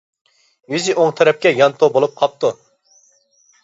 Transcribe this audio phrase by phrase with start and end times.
[0.75, 2.55] يۈزى ئوڭ تەرەپكە يانتۇ بولۇپ قاپتۇ.